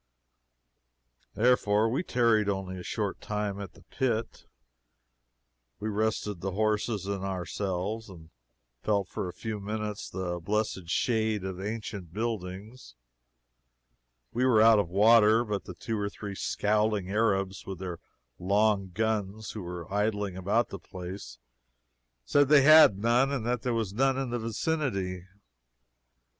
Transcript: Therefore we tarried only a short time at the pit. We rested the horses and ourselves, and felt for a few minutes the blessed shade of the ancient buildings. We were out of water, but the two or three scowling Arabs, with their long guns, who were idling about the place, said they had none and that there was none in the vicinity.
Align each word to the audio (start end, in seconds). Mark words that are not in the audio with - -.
Therefore 1.35 1.87
we 1.87 2.01
tarried 2.01 2.49
only 2.49 2.79
a 2.79 2.83
short 2.83 3.21
time 3.21 3.61
at 3.61 3.73
the 3.73 3.83
pit. 3.83 4.47
We 5.79 5.89
rested 5.89 6.41
the 6.41 6.53
horses 6.53 7.05
and 7.05 7.23
ourselves, 7.23 8.09
and 8.09 8.31
felt 8.81 9.07
for 9.09 9.27
a 9.27 9.31
few 9.33 9.59
minutes 9.59 10.09
the 10.09 10.39
blessed 10.39 10.87
shade 10.89 11.43
of 11.43 11.57
the 11.57 11.67
ancient 11.67 12.11
buildings. 12.15 12.95
We 14.33 14.43
were 14.43 14.59
out 14.59 14.79
of 14.79 14.89
water, 14.89 15.45
but 15.45 15.65
the 15.65 15.75
two 15.75 15.99
or 15.99 16.09
three 16.09 16.33
scowling 16.33 17.11
Arabs, 17.11 17.67
with 17.67 17.77
their 17.77 17.99
long 18.39 18.89
guns, 18.89 19.51
who 19.51 19.61
were 19.61 19.85
idling 19.93 20.35
about 20.35 20.69
the 20.69 20.79
place, 20.79 21.37
said 22.25 22.49
they 22.49 22.63
had 22.63 22.97
none 22.97 23.31
and 23.31 23.45
that 23.45 23.61
there 23.61 23.75
was 23.75 23.93
none 23.93 24.17
in 24.17 24.31
the 24.31 24.39
vicinity. 24.39 25.27